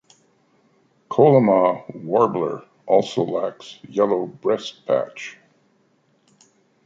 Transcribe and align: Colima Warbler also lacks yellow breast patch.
Colima 1.11 1.85
Warbler 1.93 2.65
also 2.87 3.21
lacks 3.23 3.77
yellow 3.87 4.25
breast 4.25 4.83
patch. 4.87 5.37